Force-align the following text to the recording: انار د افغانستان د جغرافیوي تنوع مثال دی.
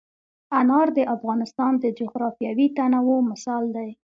انار 0.59 0.87
د 0.97 0.99
افغانستان 1.15 1.71
د 1.79 1.85
جغرافیوي 1.99 2.67
تنوع 2.77 3.19
مثال 3.31 3.63
دی. 3.75 3.89